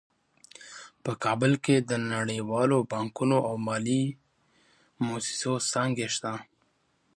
[1.03, 4.03] په کابل کې د نړیوالو بانکونو او مالي
[5.05, 6.33] مؤسسو څانګې شته